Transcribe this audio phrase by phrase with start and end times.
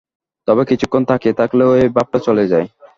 [0.47, 2.67] তবে কিছুক্ষণ তাকিয়ে থাকলে এই ভাবটা চলে যায়।